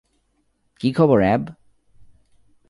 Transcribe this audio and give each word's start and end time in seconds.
কী 0.79 0.89
খবর, 0.93 1.19
অ্যাব? 1.19 1.43